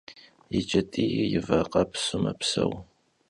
Yi 0.51 0.61
ç'et'iy 0.69 1.13
yi 1.31 1.39
vakhepsu 1.47 2.17
mepseu. 2.23 2.71